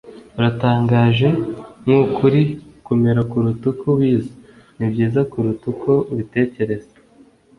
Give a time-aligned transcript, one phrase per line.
[0.37, 1.27] Uratangaje.
[1.81, 2.43] Nkuko uri.
[2.85, 4.31] Komera kuruta uko ubizi.
[4.77, 6.89] Nibyiza kuruta uko ubitekereza.